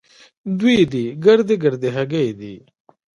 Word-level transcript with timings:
دوې 0.59 0.77
دې 0.91 1.05
ګردۍ 1.23 1.55
ګردۍ 1.63 1.89
هګۍ 1.95 2.29
دي. 2.39 2.55